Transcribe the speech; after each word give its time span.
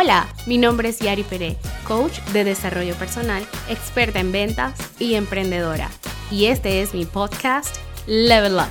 Hola, 0.00 0.28
mi 0.46 0.58
nombre 0.58 0.90
es 0.90 1.00
Yari 1.00 1.24
Pérez, 1.24 1.56
coach 1.82 2.20
de 2.32 2.44
desarrollo 2.44 2.94
personal, 2.94 3.44
experta 3.68 4.20
en 4.20 4.30
ventas 4.30 4.78
y 5.00 5.14
emprendedora. 5.14 5.90
Y 6.30 6.44
este 6.44 6.82
es 6.82 6.94
mi 6.94 7.04
podcast 7.04 7.78
Level 8.06 8.54
Up. 8.54 8.70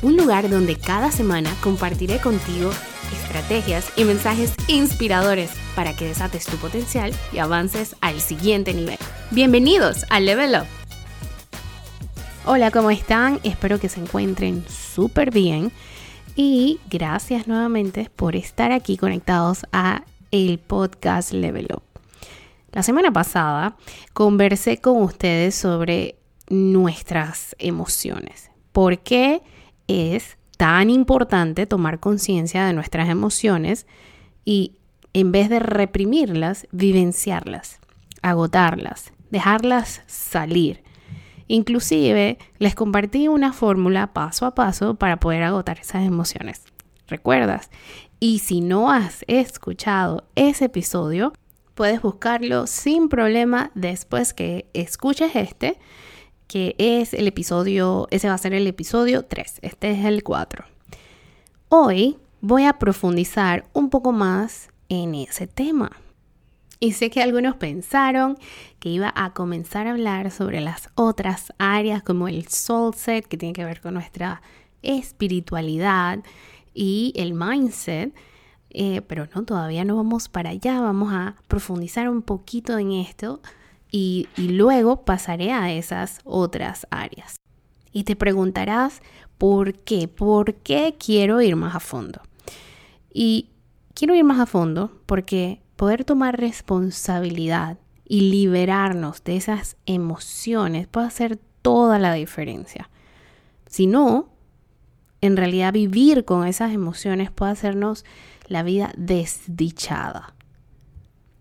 Un 0.00 0.16
lugar 0.16 0.48
donde 0.48 0.76
cada 0.76 1.12
semana 1.12 1.54
compartiré 1.60 2.18
contigo 2.18 2.70
estrategias 3.12 3.92
y 3.94 4.04
mensajes 4.04 4.54
inspiradores 4.68 5.50
para 5.76 5.94
que 5.94 6.08
desates 6.08 6.46
tu 6.46 6.56
potencial 6.56 7.12
y 7.30 7.36
avances 7.36 7.94
al 8.00 8.18
siguiente 8.18 8.72
nivel. 8.72 8.96
Bienvenidos 9.32 10.06
a 10.08 10.18
Level 10.18 10.62
Up. 10.62 10.66
Hola, 12.46 12.70
¿cómo 12.70 12.90
están? 12.90 13.38
Espero 13.42 13.78
que 13.78 13.90
se 13.90 14.00
encuentren 14.00 14.64
súper 14.66 15.30
bien 15.30 15.72
y 16.36 16.80
gracias 16.88 17.46
nuevamente 17.46 18.08
por 18.16 18.34
estar 18.34 18.72
aquí 18.72 18.96
conectados 18.96 19.66
a 19.72 20.04
el 20.32 20.58
podcast 20.58 21.32
Level 21.32 21.68
Up. 21.72 21.82
La 22.72 22.82
semana 22.82 23.12
pasada 23.12 23.76
conversé 24.14 24.78
con 24.78 25.02
ustedes 25.02 25.54
sobre 25.54 26.16
nuestras 26.48 27.54
emociones. 27.58 28.50
¿Por 28.72 28.98
qué 29.00 29.42
es 29.88 30.38
tan 30.56 30.88
importante 30.88 31.66
tomar 31.66 32.00
conciencia 32.00 32.64
de 32.64 32.72
nuestras 32.72 33.10
emociones 33.10 33.86
y 34.44 34.72
en 35.12 35.32
vez 35.32 35.50
de 35.50 35.58
reprimirlas, 35.58 36.66
vivenciarlas, 36.72 37.78
agotarlas, 38.22 39.12
dejarlas 39.30 40.00
salir? 40.06 40.82
Inclusive 41.46 42.38
les 42.58 42.74
compartí 42.74 43.28
una 43.28 43.52
fórmula 43.52 44.14
paso 44.14 44.46
a 44.46 44.54
paso 44.54 44.94
para 44.94 45.20
poder 45.20 45.42
agotar 45.42 45.78
esas 45.78 46.06
emociones. 46.06 46.62
¿Recuerdas? 47.06 47.68
Y 48.24 48.38
si 48.38 48.60
no 48.60 48.88
has 48.88 49.24
escuchado 49.26 50.22
ese 50.36 50.66
episodio, 50.66 51.32
puedes 51.74 52.00
buscarlo 52.02 52.68
sin 52.68 53.08
problema 53.08 53.72
después 53.74 54.32
que 54.32 54.70
escuches 54.74 55.34
este, 55.34 55.76
que 56.46 56.76
es 56.78 57.14
el 57.14 57.26
episodio, 57.26 58.06
ese 58.12 58.28
va 58.28 58.34
a 58.34 58.38
ser 58.38 58.54
el 58.54 58.68
episodio 58.68 59.24
3, 59.24 59.58
este 59.62 59.90
es 59.90 60.04
el 60.04 60.22
4. 60.22 60.64
Hoy 61.68 62.16
voy 62.40 62.62
a 62.66 62.74
profundizar 62.74 63.64
un 63.72 63.90
poco 63.90 64.12
más 64.12 64.68
en 64.88 65.16
ese 65.16 65.48
tema. 65.48 65.90
Y 66.78 66.92
sé 66.92 67.10
que 67.10 67.24
algunos 67.24 67.56
pensaron 67.56 68.38
que 68.78 68.88
iba 68.88 69.12
a 69.16 69.32
comenzar 69.32 69.88
a 69.88 69.90
hablar 69.90 70.30
sobre 70.30 70.60
las 70.60 70.90
otras 70.94 71.52
áreas 71.58 72.04
como 72.04 72.28
el 72.28 72.46
soul 72.46 72.94
set, 72.94 73.26
que 73.26 73.36
tiene 73.36 73.52
que 73.52 73.64
ver 73.64 73.80
con 73.80 73.94
nuestra 73.94 74.42
espiritualidad 74.80 76.20
y 76.74 77.12
el 77.16 77.34
mindset. 77.34 78.14
Eh, 78.70 79.02
pero 79.02 79.28
no, 79.34 79.44
todavía 79.44 79.84
no 79.84 79.96
vamos 79.96 80.28
para 80.28 80.50
allá, 80.50 80.80
vamos 80.80 81.12
a 81.12 81.36
profundizar 81.46 82.08
un 82.08 82.22
poquito 82.22 82.78
en 82.78 82.92
esto 82.92 83.42
y, 83.90 84.28
y 84.34 84.48
luego 84.48 85.04
pasaré 85.04 85.52
a 85.52 85.70
esas 85.72 86.20
otras 86.24 86.86
áreas. 86.90 87.36
Y 87.92 88.04
te 88.04 88.16
preguntarás, 88.16 89.02
¿por 89.36 89.74
qué? 89.74 90.08
¿Por 90.08 90.54
qué 90.54 90.96
quiero 90.98 91.42
ir 91.42 91.56
más 91.56 91.74
a 91.74 91.80
fondo? 91.80 92.22
Y 93.12 93.50
quiero 93.94 94.14
ir 94.14 94.24
más 94.24 94.40
a 94.40 94.46
fondo 94.46 94.90
porque 95.04 95.60
poder 95.76 96.04
tomar 96.04 96.40
responsabilidad 96.40 97.78
y 98.04 98.30
liberarnos 98.30 99.24
de 99.24 99.36
esas 99.36 99.76
emociones 99.86 100.86
puede 100.86 101.06
hacer 101.06 101.38
toda 101.62 101.98
la 101.98 102.12
diferencia. 102.14 102.90
Si 103.66 103.86
no, 103.86 104.28
en 105.22 105.36
realidad 105.36 105.72
vivir 105.72 106.26
con 106.26 106.46
esas 106.46 106.72
emociones 106.72 107.30
puede 107.30 107.52
hacernos 107.52 108.04
la 108.48 108.62
vida 108.62 108.92
desdichada. 108.98 110.34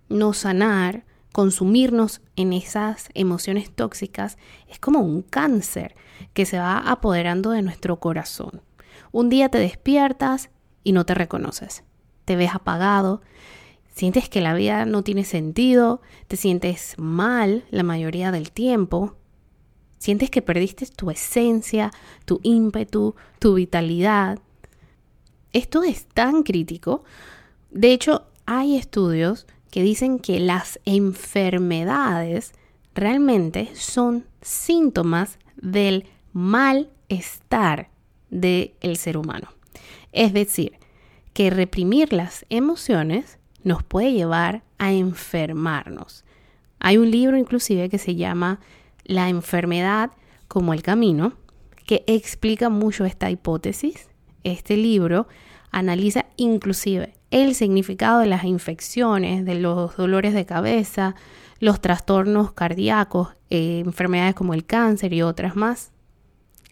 No 0.08 0.34
sanar, 0.34 1.04
consumirnos 1.34 2.22
en 2.36 2.54
esas 2.54 3.10
emociones 3.16 3.72
tóxicas 3.72 4.38
es 4.70 4.80
como 4.80 5.00
un 5.00 5.24
cáncer 5.24 5.96
que 6.34 6.46
se 6.46 6.60
va 6.60 6.78
apoderando 6.78 7.52
de 7.52 7.64
nuestro 7.64 8.00
corazón. 8.00 8.62
Un 9.12 9.30
día 9.30 9.50
te 9.50 9.58
despiertas 9.58 10.52
y 10.84 10.92
no 10.92 11.06
te 11.06 11.16
reconoces. 11.16 11.84
Te 12.26 12.36
ves 12.36 12.54
apagado, 12.54 13.22
sientes 13.96 14.30
que 14.30 14.42
la 14.42 14.54
vida 14.54 14.86
no 14.86 15.04
tiene 15.04 15.24
sentido, 15.24 16.02
te 16.28 16.38
sientes 16.38 16.94
mal 16.98 17.66
la 17.72 17.84
mayoría 17.84 18.32
del 18.32 18.52
tiempo, 18.52 19.16
Sientes 20.02 20.32
que 20.32 20.42
perdiste 20.42 20.88
tu 20.88 21.12
esencia, 21.12 21.92
tu 22.26 22.40
ímpetu, 22.42 23.14
tu 23.38 23.54
vitalidad. 23.54 24.40
Esto 25.54 25.84
es 25.84 26.08
tan 26.08 26.42
crítico. 26.42 27.04
De 27.70 27.92
hecho, 27.92 28.26
hay 28.48 28.78
estudios 28.78 29.46
que 29.70 29.84
dicen 29.84 30.18
que 30.18 30.40
las 30.40 30.80
enfermedades 30.86 32.54
realmente 32.96 33.70
son 33.76 34.26
síntomas 34.42 35.38
del 35.56 36.08
malestar 36.34 37.92
del 38.32 38.74
ser 38.96 39.18
humano. 39.18 39.50
Es 40.14 40.34
decir, 40.34 40.80
que 41.34 41.52
reprimir 41.52 42.12
las 42.12 42.44
emociones 42.50 43.38
nos 43.64 43.84
puede 43.84 44.14
llevar 44.14 44.64
a 44.80 44.94
enfermarnos. 44.94 46.26
Hay 46.80 46.98
un 46.98 47.12
libro 47.12 47.38
inclusive 47.38 47.88
que 47.88 48.00
se 48.00 48.16
llama 48.16 48.60
la 49.04 49.30
enfermedad 49.30 50.12
como 50.48 50.74
el 50.74 50.82
camino, 50.82 51.34
que 51.86 52.04
explica 52.08 52.70
mucho 52.70 53.06
esta 53.06 53.30
hipótesis. 53.30 54.10
Este 54.44 54.78
libro 54.78 55.28
analiza 55.72 56.26
inclusive 56.38 57.14
el 57.32 57.56
significado 57.56 58.20
de 58.20 58.28
las 58.28 58.44
infecciones, 58.44 59.46
de 59.46 59.56
los 59.56 59.96
dolores 59.96 60.34
de 60.34 60.46
cabeza, 60.46 61.16
los 61.60 61.80
trastornos 61.80 62.52
cardíacos, 62.52 63.30
eh, 63.50 63.80
enfermedades 63.86 64.36
como 64.36 64.54
el 64.54 64.66
cáncer 64.66 65.14
y 65.14 65.22
otras 65.22 65.56
más, 65.56 65.92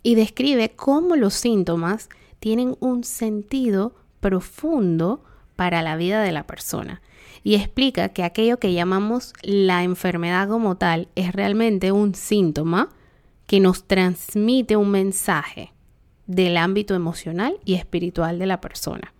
y 0.04 0.16
describe 0.16 0.72
cómo 0.76 1.16
los 1.16 1.34
síntomas 1.34 2.10
tienen 2.40 2.76
un 2.80 3.04
sentido 3.04 3.94
profundo 4.20 5.24
para 5.56 5.82
la 5.82 5.96
vida 5.96 6.22
de 6.22 6.32
la 6.32 6.48
persona 6.48 7.02
y 7.44 7.56
explica 7.56 8.10
que 8.10 8.24
aquello 8.24 8.60
que 8.60 8.74
llamamos 8.74 9.34
la 9.42 9.84
enfermedad 9.84 10.48
como 10.48 10.76
tal 10.76 11.08
es 11.16 11.34
realmente 11.34 11.92
un 11.92 12.16
síntoma 12.16 12.90
que 13.48 13.60
nos 13.60 13.86
transmite 13.88 14.76
un 14.76 14.92
mensaje 14.92 15.74
del 16.28 16.58
ámbito 16.58 16.94
emocional 16.94 17.58
y 17.66 17.74
espiritual 17.74 18.38
de 18.38 18.46
la 18.46 18.62
persona. 18.62 19.14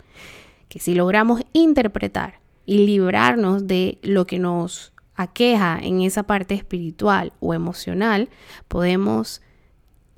Que 0.68 0.80
si 0.80 0.94
logramos 0.94 1.42
interpretar 1.54 2.40
y 2.66 2.86
librarnos 2.86 3.66
de 3.66 3.98
lo 4.04 4.28
que 4.28 4.38
nos 4.38 4.94
aqueja 5.16 5.80
en 5.82 6.02
esa 6.02 6.24
parte 6.24 6.54
espiritual 6.54 7.34
o 7.40 7.54
emocional, 7.54 8.30
podemos 8.68 9.42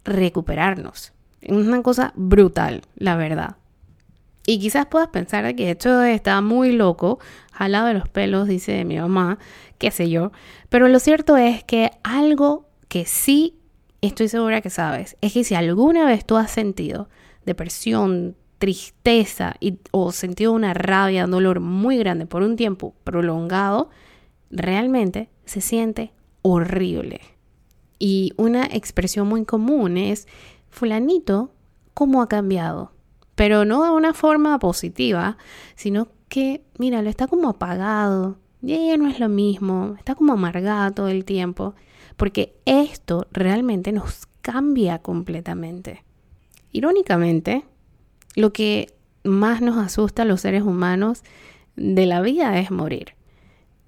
recuperarnos. 0.03 1.13
Es 1.41 1.51
una 1.53 1.81
cosa 1.81 2.11
brutal, 2.15 2.81
la 2.97 3.15
verdad. 3.15 3.55
Y 4.51 4.59
quizás 4.59 4.85
puedas 4.87 5.07
pensar 5.07 5.55
que 5.55 5.71
esto 5.71 6.03
está 6.03 6.41
muy 6.41 6.73
loco, 6.73 7.19
jalado 7.53 7.87
de 7.87 7.93
los 7.93 8.09
pelos, 8.09 8.49
dice 8.49 8.83
mi 8.83 8.97
mamá, 8.97 9.39
qué 9.77 9.91
sé 9.91 10.09
yo. 10.09 10.33
Pero 10.67 10.89
lo 10.89 10.99
cierto 10.99 11.37
es 11.37 11.63
que 11.63 11.91
algo 12.03 12.67
que 12.89 13.05
sí 13.05 13.55
estoy 14.01 14.27
segura 14.27 14.59
que 14.59 14.69
sabes 14.69 15.15
es 15.21 15.31
que 15.31 15.45
si 15.45 15.55
alguna 15.55 16.05
vez 16.05 16.25
tú 16.25 16.35
has 16.35 16.51
sentido 16.51 17.07
depresión, 17.45 18.35
tristeza 18.57 19.55
y, 19.61 19.79
o 19.91 20.11
sentido 20.11 20.51
una 20.51 20.73
rabia, 20.73 21.23
un 21.23 21.31
dolor 21.31 21.61
muy 21.61 21.97
grande 21.97 22.25
por 22.25 22.43
un 22.43 22.57
tiempo 22.57 22.93
prolongado, 23.05 23.89
realmente 24.49 25.29
se 25.45 25.61
siente 25.61 26.11
horrible. 26.41 27.21
Y 27.99 28.33
una 28.35 28.65
expresión 28.65 29.29
muy 29.29 29.45
común 29.45 29.95
es, 29.95 30.27
fulanito, 30.69 31.53
¿cómo 31.93 32.21
ha 32.21 32.27
cambiado? 32.27 32.91
Pero 33.35 33.65
no 33.65 33.83
de 33.83 33.91
una 33.91 34.13
forma 34.13 34.57
positiva, 34.59 35.37
sino 35.75 36.09
que, 36.29 36.63
mira, 36.77 37.01
lo 37.01 37.09
está 37.09 37.27
como 37.27 37.49
apagado, 37.49 38.37
y 38.61 38.73
ella 38.73 38.97
no 38.97 39.09
es 39.09 39.19
lo 39.19 39.29
mismo, 39.29 39.95
está 39.97 40.15
como 40.15 40.33
amargada 40.33 40.91
todo 40.91 41.07
el 41.07 41.25
tiempo, 41.25 41.73
porque 42.15 42.55
esto 42.65 43.27
realmente 43.31 43.91
nos 43.91 44.27
cambia 44.41 44.99
completamente. 44.99 46.03
Irónicamente, 46.71 47.65
lo 48.35 48.53
que 48.53 48.93
más 49.23 49.61
nos 49.61 49.77
asusta 49.77 50.21
a 50.21 50.25
los 50.25 50.41
seres 50.41 50.63
humanos 50.63 51.23
de 51.75 52.05
la 52.05 52.21
vida 52.21 52.59
es 52.59 52.71
morir 52.71 53.15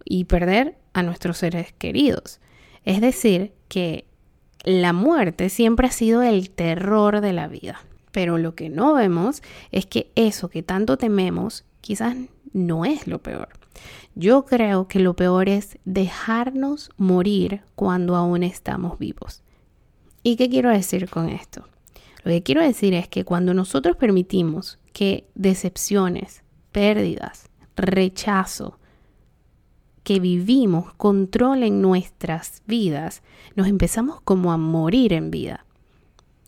y 0.05 0.25
perder 0.25 0.77
a 0.93 1.03
nuestros 1.03 1.37
seres 1.37 1.73
queridos. 1.73 2.39
Es 2.83 3.01
decir, 3.01 3.53
que 3.67 4.05
la 4.63 4.93
muerte 4.93 5.49
siempre 5.49 5.87
ha 5.87 5.91
sido 5.91 6.21
el 6.23 6.49
terror 6.49 7.21
de 7.21 7.33
la 7.33 7.47
vida. 7.47 7.79
Pero 8.13 8.37
lo 8.37 8.55
que 8.55 8.69
no 8.69 8.93
vemos 8.93 9.41
es 9.73 9.85
que 9.85 10.11
eso 10.15 10.47
que 10.47 10.63
tanto 10.63 10.97
tememos 10.97 11.65
quizás 11.81 12.15
no 12.53 12.85
es 12.85 13.07
lo 13.07 13.21
peor. 13.21 13.49
Yo 14.15 14.45
creo 14.45 14.87
que 14.87 14.99
lo 14.99 15.15
peor 15.15 15.49
es 15.49 15.79
dejarnos 15.83 16.91
morir 16.95 17.63
cuando 17.75 18.15
aún 18.15 18.43
estamos 18.43 18.99
vivos. 18.99 19.41
¿Y 20.21 20.35
qué 20.35 20.47
quiero 20.47 20.69
decir 20.69 21.09
con 21.09 21.27
esto? 21.27 21.65
Lo 22.23 22.31
que 22.31 22.43
quiero 22.43 22.61
decir 22.61 22.93
es 22.93 23.07
que 23.07 23.25
cuando 23.25 23.53
nosotros 23.53 23.97
permitimos 23.97 24.77
que 24.93 25.27
decepciones, 25.33 26.43
pérdidas, 26.71 27.49
rechazo, 27.75 28.77
que 30.03 30.19
vivimos 30.19 30.93
controlen 30.93 31.81
nuestras 31.81 32.61
vidas, 32.67 33.23
nos 33.55 33.67
empezamos 33.67 34.21
como 34.21 34.51
a 34.51 34.57
morir 34.57 35.13
en 35.13 35.31
vida. 35.31 35.65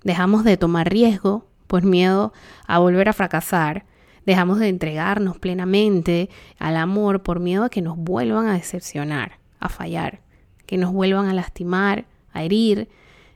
Dejamos 0.04 0.44
de 0.44 0.58
tomar 0.58 0.92
riesgo 0.92 1.48
por 1.68 1.84
miedo 1.84 2.34
a 2.68 2.80
volver 2.80 3.10
a 3.10 3.14
fracasar. 3.14 3.86
Dejamos 4.26 4.60
de 4.60 4.70
entregarnos 4.70 5.38
plenamente 5.38 6.30
al 6.58 6.78
amor 6.78 7.22
por 7.22 7.40
miedo 7.40 7.64
a 7.64 7.70
que 7.70 7.82
nos 7.82 7.98
vuelvan 7.98 8.48
a 8.48 8.54
decepcionar, 8.54 9.40
a 9.60 9.70
fallar, 9.70 10.22
que 10.66 10.78
nos 10.78 10.92
vuelvan 10.92 11.28
a 11.28 11.34
lastimar, 11.34 12.06
a 12.34 12.44
herir. 12.44 12.90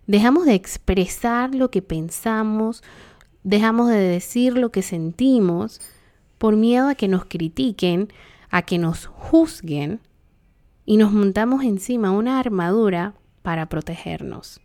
Dejamos 0.08 0.46
de 0.46 0.56
expresar 0.56 1.54
lo 1.54 1.70
que 1.70 1.82
pensamos, 1.82 2.84
dejamos 3.44 3.90
de 3.90 3.98
decir 3.98 4.58
lo 4.58 4.72
que 4.72 4.82
sentimos 4.82 5.80
por 6.38 6.56
miedo 6.56 6.88
a 6.88 6.96
que 6.96 7.08
nos 7.08 7.26
critiquen, 7.26 8.12
a 8.50 8.64
que 8.64 8.80
nos 8.80 9.06
juzguen 9.06 10.00
y 10.86 10.98
nos 10.98 11.12
montamos 11.12 11.64
encima 11.64 12.10
una 12.10 12.40
armadura 12.40 13.14
para 13.44 13.68
protegernos. 13.68 14.60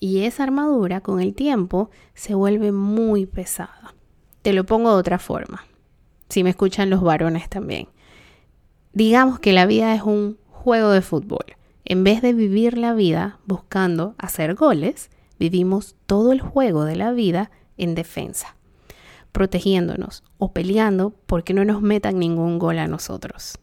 Y 0.00 0.24
esa 0.24 0.42
armadura 0.42 1.02
con 1.02 1.20
el 1.20 1.34
tiempo 1.34 1.90
se 2.14 2.34
vuelve 2.34 2.72
muy 2.72 3.26
pesada. 3.26 3.94
Te 4.42 4.54
lo 4.54 4.64
pongo 4.64 4.90
de 4.90 4.96
otra 4.96 5.18
forma, 5.18 5.64
si 6.30 6.42
me 6.42 6.50
escuchan 6.50 6.88
los 6.88 7.02
varones 7.02 7.50
también. 7.50 7.88
Digamos 8.94 9.38
que 9.38 9.52
la 9.52 9.66
vida 9.66 9.94
es 9.94 10.02
un 10.02 10.38
juego 10.48 10.90
de 10.90 11.02
fútbol. 11.02 11.44
En 11.84 12.02
vez 12.02 12.22
de 12.22 12.32
vivir 12.32 12.78
la 12.78 12.94
vida 12.94 13.38
buscando 13.44 14.14
hacer 14.16 14.54
goles, 14.54 15.10
vivimos 15.38 15.96
todo 16.06 16.32
el 16.32 16.40
juego 16.40 16.84
de 16.84 16.96
la 16.96 17.12
vida 17.12 17.50
en 17.76 17.94
defensa, 17.94 18.56
protegiéndonos 19.32 20.22
o 20.38 20.52
peleando 20.52 21.14
porque 21.26 21.52
no 21.52 21.64
nos 21.64 21.82
metan 21.82 22.18
ningún 22.18 22.58
gol 22.58 22.78
a 22.78 22.86
nosotros. 22.86 23.58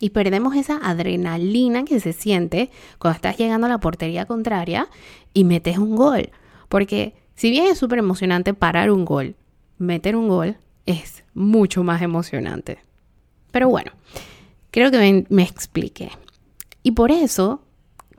Y 0.00 0.10
perdemos 0.10 0.56
esa 0.56 0.78
adrenalina 0.78 1.84
que 1.84 2.00
se 2.00 2.12
siente 2.14 2.70
cuando 2.98 3.16
estás 3.16 3.36
llegando 3.36 3.66
a 3.66 3.70
la 3.70 3.78
portería 3.78 4.24
contraria 4.24 4.88
y 5.34 5.44
metes 5.44 5.78
un 5.78 5.94
gol. 5.94 6.30
Porque 6.68 7.14
si 7.34 7.50
bien 7.50 7.66
es 7.66 7.78
súper 7.78 7.98
emocionante 7.98 8.54
parar 8.54 8.90
un 8.90 9.04
gol, 9.04 9.36
meter 9.78 10.16
un 10.16 10.28
gol 10.28 10.56
es 10.86 11.22
mucho 11.34 11.84
más 11.84 12.00
emocionante. 12.00 12.78
Pero 13.52 13.68
bueno, 13.68 13.92
creo 14.70 14.90
que 14.90 14.98
me, 14.98 15.26
me 15.28 15.42
expliqué. 15.42 16.10
Y 16.82 16.92
por 16.92 17.10
eso, 17.10 17.62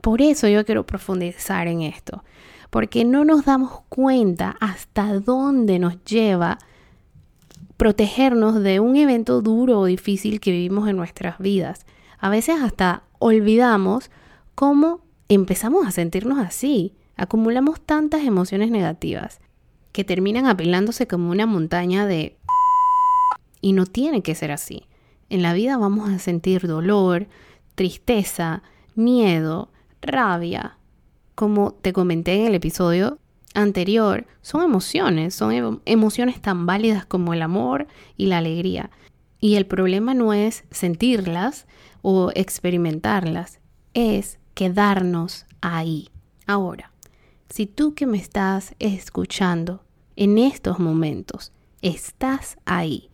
por 0.00 0.22
eso 0.22 0.46
yo 0.46 0.64
quiero 0.64 0.86
profundizar 0.86 1.66
en 1.66 1.82
esto. 1.82 2.22
Porque 2.70 3.04
no 3.04 3.24
nos 3.24 3.44
damos 3.44 3.80
cuenta 3.88 4.56
hasta 4.60 5.18
dónde 5.18 5.78
nos 5.80 6.02
lleva 6.04 6.58
protegernos 7.82 8.62
de 8.62 8.78
un 8.78 8.94
evento 8.94 9.42
duro 9.42 9.80
o 9.80 9.86
difícil 9.86 10.38
que 10.38 10.52
vivimos 10.52 10.88
en 10.88 10.94
nuestras 10.94 11.40
vidas. 11.40 11.84
A 12.16 12.28
veces 12.28 12.62
hasta 12.62 13.02
olvidamos 13.18 14.08
cómo 14.54 15.00
empezamos 15.28 15.84
a 15.84 15.90
sentirnos 15.90 16.38
así. 16.38 16.94
Acumulamos 17.16 17.80
tantas 17.80 18.22
emociones 18.22 18.70
negativas 18.70 19.40
que 19.90 20.04
terminan 20.04 20.46
apilándose 20.46 21.08
como 21.08 21.32
una 21.32 21.44
montaña 21.46 22.06
de... 22.06 22.36
Y 23.60 23.72
no 23.72 23.84
tiene 23.86 24.22
que 24.22 24.36
ser 24.36 24.52
así. 24.52 24.86
En 25.28 25.42
la 25.42 25.52
vida 25.52 25.76
vamos 25.76 26.08
a 26.08 26.20
sentir 26.20 26.68
dolor, 26.68 27.26
tristeza, 27.74 28.62
miedo, 28.94 29.72
rabia. 30.00 30.78
Como 31.34 31.72
te 31.72 31.92
comenté 31.92 32.42
en 32.42 32.46
el 32.46 32.54
episodio 32.54 33.18
anterior, 33.54 34.26
son 34.40 34.62
emociones, 34.62 35.34
son 35.34 35.80
emociones 35.84 36.40
tan 36.40 36.66
válidas 36.66 37.04
como 37.06 37.34
el 37.34 37.42
amor 37.42 37.86
y 38.16 38.26
la 38.26 38.38
alegría. 38.38 38.90
Y 39.40 39.56
el 39.56 39.66
problema 39.66 40.14
no 40.14 40.32
es 40.32 40.64
sentirlas 40.70 41.66
o 42.02 42.30
experimentarlas, 42.34 43.60
es 43.94 44.38
quedarnos 44.54 45.46
ahí. 45.60 46.10
Ahora, 46.46 46.92
si 47.48 47.66
tú 47.66 47.94
que 47.94 48.06
me 48.06 48.18
estás 48.18 48.74
escuchando 48.78 49.84
en 50.16 50.38
estos 50.38 50.78
momentos 50.78 51.52
estás 51.82 52.56
ahí, 52.64 53.10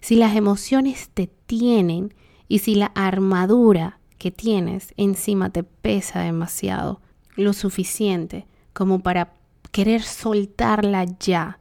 si 0.00 0.16
las 0.16 0.36
emociones 0.36 1.10
te 1.12 1.28
tienen 1.46 2.14
y 2.48 2.58
si 2.60 2.74
la 2.74 2.86
armadura 2.94 3.98
que 4.18 4.30
tienes 4.30 4.92
encima 4.96 5.50
te 5.50 5.62
pesa 5.62 6.20
demasiado, 6.20 7.00
lo 7.36 7.52
suficiente 7.52 8.46
como 8.72 9.00
para 9.00 9.37
querer 9.70 10.02
soltarla 10.02 11.04
ya. 11.20 11.58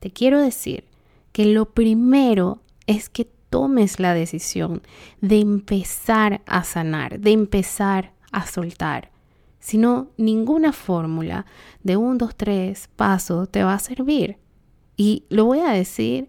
Te 0.00 0.10
quiero 0.10 0.40
decir 0.40 0.84
que 1.32 1.44
lo 1.44 1.66
primero 1.66 2.60
es 2.86 3.08
que 3.08 3.24
tomes 3.50 4.00
la 4.00 4.14
decisión 4.14 4.82
de 5.20 5.40
empezar 5.40 6.42
a 6.46 6.64
sanar, 6.64 7.20
de 7.20 7.32
empezar 7.32 8.12
a 8.32 8.46
soltar. 8.46 9.10
Si 9.58 9.78
no, 9.78 10.10
ninguna 10.16 10.72
fórmula 10.72 11.46
de 11.82 11.96
un, 11.96 12.18
dos, 12.18 12.36
tres 12.36 12.88
pasos 12.94 13.50
te 13.50 13.64
va 13.64 13.74
a 13.74 13.78
servir. 13.78 14.38
Y 14.96 15.24
lo 15.28 15.44
voy 15.44 15.60
a 15.60 15.72
decir 15.72 16.28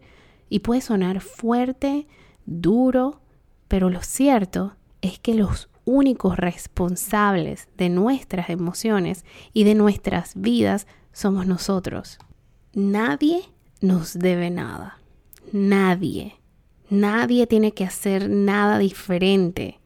y 0.49 0.59
puede 0.59 0.81
sonar 0.81 1.21
fuerte, 1.21 2.07
duro, 2.45 3.21
pero 3.67 3.89
lo 3.89 4.01
cierto 4.01 4.75
es 5.01 5.19
que 5.19 5.33
los 5.35 5.69
únicos 5.85 6.37
responsables 6.37 7.67
de 7.77 7.89
nuestras 7.89 8.49
emociones 8.49 9.23
y 9.53 9.63
de 9.63 9.75
nuestras 9.75 10.33
vidas 10.35 10.87
somos 11.17 11.47
nosotros. 11.47 12.19
Nadie 12.73 13.41
nos 13.81 14.19
debe 14.19 14.51
nada. 14.51 14.99
Nadie. 15.51 16.35
Nadie 16.91 17.47
tiene 17.47 17.71
que 17.71 17.85
hacer 17.85 18.29
nada 18.29 18.77
diferente. 18.77 19.79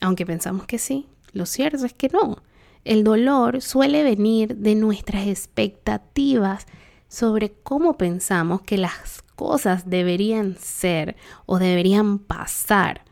Aunque 0.00 0.24
pensamos 0.24 0.64
que 0.66 0.78
sí, 0.78 1.08
lo 1.32 1.46
cierto 1.46 1.84
es 1.84 1.94
que 1.94 2.10
no. 2.10 2.44
El 2.84 3.02
dolor 3.02 3.60
suele 3.60 4.04
venir 4.04 4.56
de 4.58 4.76
nuestras 4.76 5.26
expectativas 5.26 6.66
sobre 7.08 7.50
cómo 7.50 7.98
pensamos 7.98 8.62
que 8.62 8.78
las 8.78 9.24
cosas 9.34 9.90
deberían 9.90 10.56
ser 10.60 11.16
o 11.46 11.58
deberían 11.58 12.20
pasar. 12.20 13.02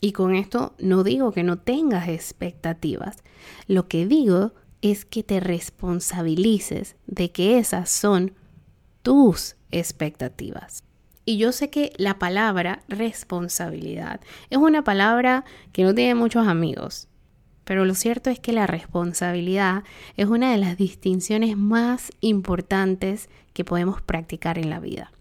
Y 0.00 0.10
con 0.10 0.34
esto 0.34 0.74
no 0.80 1.04
digo 1.04 1.30
que 1.30 1.44
no 1.44 1.56
tengas 1.56 2.08
expectativas. 2.08 3.18
Lo 3.68 3.86
que 3.86 4.06
digo 4.06 4.54
es 4.82 5.04
que 5.04 5.22
te 5.22 5.40
responsabilices 5.40 6.96
de 7.06 7.30
que 7.30 7.58
esas 7.58 7.90
son 7.90 8.34
tus 9.02 9.56
expectativas. 9.70 10.82
Y 11.24 11.36
yo 11.36 11.52
sé 11.52 11.70
que 11.70 11.92
la 11.96 12.18
palabra 12.18 12.82
responsabilidad 12.88 14.20
es 14.48 14.58
una 14.58 14.82
palabra 14.82 15.44
que 15.72 15.84
no 15.84 15.94
tiene 15.94 16.14
muchos 16.14 16.48
amigos, 16.48 17.08
pero 17.64 17.84
lo 17.84 17.94
cierto 17.94 18.30
es 18.30 18.40
que 18.40 18.52
la 18.52 18.66
responsabilidad 18.66 19.84
es 20.16 20.26
una 20.26 20.50
de 20.50 20.58
las 20.58 20.76
distinciones 20.76 21.56
más 21.56 22.10
importantes 22.20 23.28
que 23.52 23.64
podemos 23.64 24.02
practicar 24.02 24.58
en 24.58 24.70
la 24.70 24.80
vida. 24.80 25.12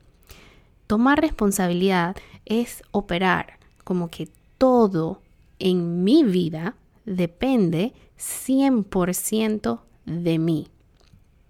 Tomar 0.88 1.22
responsabilidad 1.22 2.16
es 2.46 2.82
operar 2.92 3.60
como 3.84 4.10
que 4.10 4.30
todo 4.58 5.22
en 5.60 6.04
mi 6.04 6.24
vida 6.24 6.76
depende 7.10 7.94
100% 8.18 9.82
de 10.06 10.40
mí. 10.40 10.68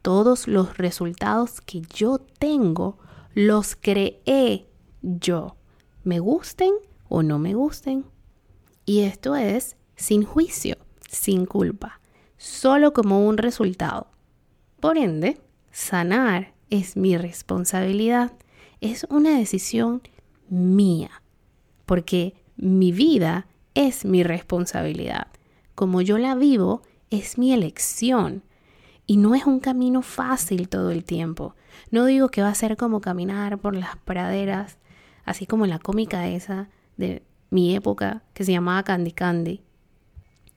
Todos 0.02 0.48
los 0.48 0.78
resultados 0.78 1.60
que 1.60 1.82
yo 1.94 2.20
tengo 2.20 2.98
los 3.34 3.76
creé 3.76 4.68
yo, 5.02 5.58
me 6.04 6.20
gusten 6.20 6.72
o 7.10 7.24
no 7.24 7.40
me 7.40 7.54
gusten. 7.54 8.06
Y 8.86 9.02
esto 9.02 9.36
es 9.36 9.76
sin 9.96 10.24
juicio, 10.24 10.78
sin 11.10 11.46
culpa, 11.46 12.00
solo 12.38 12.94
como 12.94 13.28
un 13.28 13.38
resultado. 13.38 14.08
Por 14.80 14.98
ende, 14.98 15.42
sanar 15.72 16.54
es 16.70 16.96
mi 16.96 17.18
responsabilidad, 17.18 18.32
es 18.80 19.06
una 19.10 19.38
decisión 19.38 20.02
mía, 20.48 21.22
porque 21.86 22.34
mi 22.56 22.94
vida 22.94 23.48
es 23.76 24.06
mi 24.06 24.24
responsabilidad 24.24 25.28
como 25.80 26.02
yo 26.02 26.18
la 26.18 26.36
vivo 26.36 26.82
es 27.10 27.38
mi 27.38 27.54
elección. 27.54 28.44
Y 29.08 29.16
no 29.16 29.34
es 29.34 29.46
un 29.46 29.62
camino 29.62 30.02
fácil 30.02 30.68
todo 30.68 30.92
el 30.92 31.06
tiempo. 31.06 31.56
No 31.90 32.04
digo 32.04 32.28
que 32.28 32.42
va 32.42 32.50
a 32.50 32.54
ser 32.54 32.76
como 32.76 33.00
caminar 33.00 33.60
por 33.60 33.78
las 33.78 33.96
praderas, 33.96 34.78
así 35.24 35.46
como 35.46 35.66
la 35.68 35.80
cómica 35.80 36.28
esa 36.28 36.68
de 36.98 37.24
mi 37.50 37.74
época 37.78 38.24
que 38.34 38.44
se 38.44 38.52
llamaba 38.52 38.84
Candy 38.84 39.14
Candy. 39.14 39.62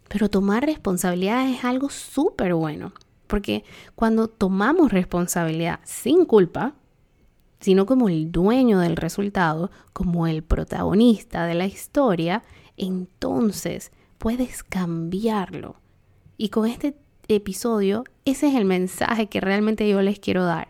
Pero 0.09 0.29
tomar 0.29 0.67
responsabilidad 0.67 1.49
es 1.49 1.65
algo 1.65 1.89
súper 1.89 2.55
bueno. 2.55 2.93
Porque 3.29 3.63
cuando 3.95 4.27
tomamos 4.27 4.91
responsabilidad 4.91 5.79
sin 5.85 6.25
culpa, 6.25 6.75
sino 7.61 7.87
como 7.87 8.09
el 8.09 8.33
dueño 8.33 8.81
del 8.81 8.97
resultado, 8.97 9.71
como 9.93 10.27
el 10.27 10.43
protagonista 10.43 11.47
de 11.47 11.55
la 11.55 11.67
historia, 11.67 12.43
entonces 12.77 13.93
puedes 14.23 14.63
cambiarlo. 14.63 15.75
Y 16.37 16.51
con 16.51 16.69
este 16.69 16.95
episodio, 17.27 18.05
ese 18.25 18.47
es 18.47 18.55
el 18.55 18.65
mensaje 18.65 19.27
que 19.27 19.41
realmente 19.41 19.89
yo 19.89 20.01
les 20.01 20.21
quiero 20.21 20.45
dar, 20.45 20.69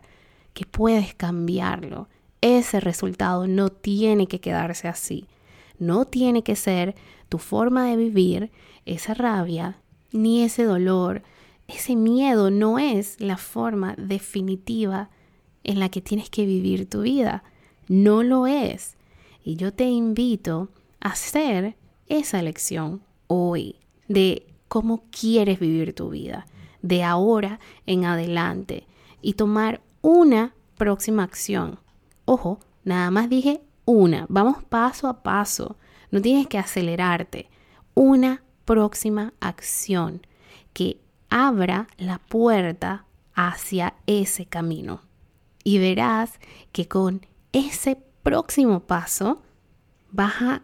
que 0.55 0.65
puedes 0.65 1.15
cambiarlo. 1.15 2.09
Ese 2.41 2.81
resultado 2.81 3.47
no 3.47 3.69
tiene 3.69 4.27
que 4.27 4.41
quedarse 4.41 4.89
así. 4.89 5.27
no 5.79 6.07
tiene 6.07 6.43
que 6.43 6.57
ser 6.57 6.95
tu 7.29 7.37
forma 7.37 7.85
de 7.87 7.97
vivir, 7.97 8.51
esa 8.87 9.13
rabia, 9.13 9.83
ni 10.13 10.43
ese 10.43 10.65
dolor, 10.65 11.23
ese 11.69 11.95
miedo 11.95 12.51
no 12.51 12.79
es 12.79 13.21
la 13.21 13.37
forma 13.37 13.95
definitiva 13.99 15.11
en 15.63 15.79
la 15.79 15.91
que 15.91 16.01
tienes 16.01 16.31
que 16.31 16.47
vivir 16.47 16.89
tu 16.89 17.03
vida. 17.03 17.45
No 17.87 18.23
lo 18.23 18.47
es. 18.47 18.97
Y 19.45 19.57
yo 19.57 19.75
te 19.75 19.85
invito 19.85 20.71
a 21.01 21.11
hacer 21.11 21.77
esa 22.07 22.39
elección 22.41 23.03
hoy 23.33 23.77
de 24.09 24.47
cómo 24.69 25.05
quieres 25.11 25.59
vivir 25.59 25.95
tu 25.95 26.11
vida, 26.11 26.47
de 26.83 27.03
ahora 27.03 27.61
en 27.87 28.05
adelante, 28.05 28.87
y 29.21 29.35
tomar 29.35 29.81
una 30.03 30.55
próxima 30.77 31.23
acción. 31.23 31.79
Ojo, 32.25 32.59
nada 32.85 33.11
más 33.11 33.31
dije 33.31 33.63
una, 33.85 34.27
vamos 34.29 34.63
paso 34.65 35.09
a 35.09 35.23
paso, 35.23 35.77
no 36.11 36.21
tienes 36.21 36.47
que 36.47 36.59
acelerarte. 36.59 37.49
Una 37.95 38.43
próxima 38.65 39.33
acción 39.41 40.27
que 40.73 41.01
abra 41.31 41.87
la 41.99 42.19
puerta 42.19 43.07
hacia 43.35 43.95
ese 44.07 44.47
camino. 44.47 45.01
Y 45.65 45.79
verás 45.79 46.39
que 46.73 46.89
con 46.89 47.27
ese 47.53 47.97
próximo 48.23 48.81
paso 48.81 49.43
vas 50.11 50.43
a 50.43 50.63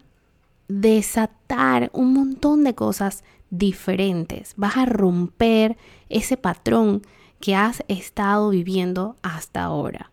desatar 0.69 1.91
un 1.93 2.13
montón 2.13 2.65
de 2.65 2.75
cosas 2.75 3.25
diferentes. 3.51 4.55
Vas 4.57 4.77
a 4.77 4.87
romper 4.87 5.77
ese 6.09 6.37
patrón 6.37 7.03
que 7.41 7.55
has 7.55 7.83
estado 7.89 8.51
viviendo 8.51 9.17
hasta 9.23 9.65
ahora. 9.65 10.11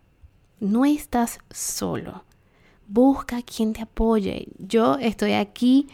No 0.60 0.84
estás 0.84 1.38
solo. 1.50 2.24
Busca 2.88 3.42
quien 3.42 3.72
te 3.72 3.82
apoye. 3.82 4.48
Yo 4.58 4.96
estoy 4.96 5.32
aquí 5.32 5.88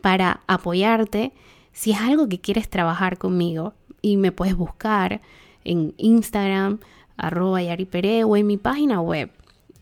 para 0.00 0.40
apoyarte. 0.46 1.32
Si 1.72 1.92
es 1.92 2.00
algo 2.00 2.28
que 2.28 2.40
quieres 2.40 2.68
trabajar 2.68 3.18
conmigo, 3.18 3.74
y 4.02 4.16
me 4.16 4.32
puedes 4.32 4.56
buscar 4.56 5.20
en 5.64 5.94
Instagram, 5.98 6.80
arroba 7.16 7.62
yaripere 7.62 8.24
o 8.24 8.36
en 8.36 8.46
mi 8.46 8.56
página 8.56 9.00
web 9.00 9.30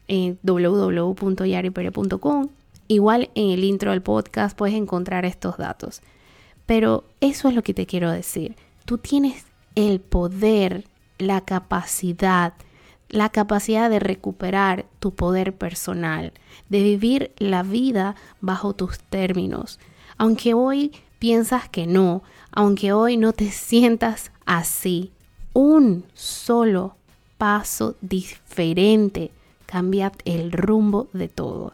en 0.08 0.38
www.yaripere.com. 0.42 2.48
Igual 2.88 3.30
en 3.34 3.50
el 3.50 3.64
intro 3.64 3.90
del 3.90 4.02
podcast 4.02 4.56
puedes 4.56 4.74
encontrar 4.74 5.26
estos 5.26 5.58
datos. 5.58 6.00
Pero 6.66 7.04
eso 7.20 7.48
es 7.48 7.54
lo 7.54 7.62
que 7.62 7.74
te 7.74 7.86
quiero 7.86 8.10
decir. 8.10 8.56
Tú 8.86 8.98
tienes 8.98 9.44
el 9.74 10.00
poder, 10.00 10.84
la 11.18 11.42
capacidad, 11.42 12.54
la 13.08 13.28
capacidad 13.28 13.90
de 13.90 14.00
recuperar 14.00 14.86
tu 14.98 15.14
poder 15.14 15.54
personal, 15.54 16.32
de 16.68 16.82
vivir 16.82 17.32
la 17.38 17.62
vida 17.62 18.16
bajo 18.40 18.74
tus 18.74 18.98
términos. 18.98 19.78
Aunque 20.16 20.54
hoy 20.54 20.92
piensas 21.18 21.68
que 21.68 21.86
no, 21.86 22.22
aunque 22.50 22.92
hoy 22.92 23.16
no 23.16 23.32
te 23.32 23.50
sientas 23.50 24.32
así, 24.46 25.12
un 25.52 26.04
solo 26.14 26.96
paso 27.36 27.96
diferente 28.00 29.30
cambia 29.66 30.12
el 30.24 30.52
rumbo 30.52 31.08
de 31.12 31.28
todo. 31.28 31.72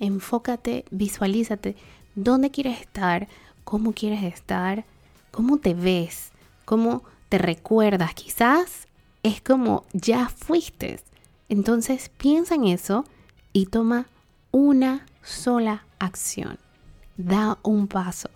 Enfócate, 0.00 0.84
visualízate 0.90 1.76
dónde 2.14 2.50
quieres 2.50 2.80
estar, 2.80 3.28
cómo 3.64 3.92
quieres 3.92 4.22
estar, 4.22 4.84
cómo 5.30 5.58
te 5.58 5.74
ves, 5.74 6.32
cómo 6.64 7.02
te 7.28 7.38
recuerdas. 7.38 8.14
Quizás 8.14 8.88
es 9.22 9.40
como 9.40 9.84
ya 9.92 10.28
fuiste. 10.28 11.00
Entonces 11.48 12.10
piensa 12.16 12.54
en 12.54 12.64
eso 12.64 13.04
y 13.52 13.66
toma 13.66 14.06
una 14.50 15.06
sola 15.22 15.84
acción 15.98 16.58
da 17.18 17.58
un 17.62 17.88
paso. 17.88 18.30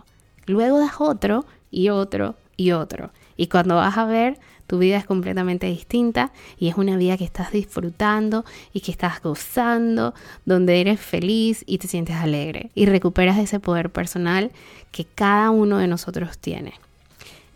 Luego 0.45 0.78
das 0.78 0.97
otro 0.99 1.47
y 1.71 1.88
otro 1.88 2.35
y 2.57 2.73
otro. 2.73 3.11
Y 3.43 3.49
cuando 3.49 3.75
vas 3.75 3.99
a 3.99 4.05
ver, 4.05 4.39
tu 4.69 4.79
vida 4.79 4.99
es 4.99 5.05
completamente 5.05 5.67
distinta 5.67 6.31
y 6.61 6.69
es 6.69 6.77
una 6.77 6.97
vida 6.97 7.17
que 7.17 7.25
estás 7.25 7.51
disfrutando 7.51 8.45
y 8.73 8.83
que 8.83 8.93
estás 8.93 9.21
gozando, 9.21 10.15
donde 10.45 10.81
eres 10.81 11.01
feliz 11.01 11.65
y 11.67 11.79
te 11.79 11.89
sientes 11.89 12.15
alegre 12.15 12.71
y 12.77 12.87
recuperas 12.87 13.39
ese 13.39 13.59
poder 13.59 13.91
personal 13.91 14.53
que 14.93 15.05
cada 15.05 15.51
uno 15.51 15.79
de 15.79 15.89
nosotros 15.89 16.39
tiene. 16.39 16.75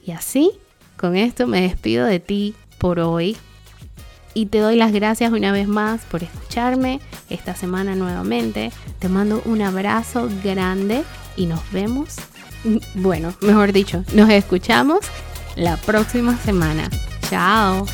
Y 0.05 0.11
así, 0.11 0.51
con 0.97 1.15
esto 1.15 1.47
me 1.47 1.61
despido 1.61 2.05
de 2.05 2.19
ti 2.19 2.57
por 2.79 2.99
hoy 2.99 3.37
y 4.35 4.47
te 4.47 4.59
doy 4.59 4.75
las 4.75 4.91
gracias 4.91 5.33
una 5.33 5.53
vez 5.53 5.69
más 5.69 6.01
por 6.07 6.25
escucharme 6.25 6.99
esta 7.31 7.55
semana 7.55 7.95
nuevamente. 7.95 8.73
Te 8.99 9.09
mando 9.09 9.41
un 9.45 9.63
abrazo 9.63 10.29
grande 10.43 11.05
y 11.37 11.47
nos 11.47 11.61
vemos, 11.71 12.17
bueno, 12.97 13.33
mejor 13.41 13.73
dicho, 13.73 14.03
nos 14.15 14.31
escuchamos 14.31 14.99
la 15.57 15.77
próxima 15.77 16.37
semana. 16.45 16.89
Chao. 17.29 17.87